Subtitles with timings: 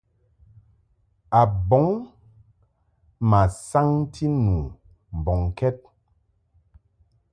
[1.39, 1.87] A bɔŋ
[3.29, 4.55] ma saŋti nu
[5.17, 5.77] mbɔŋkɛd.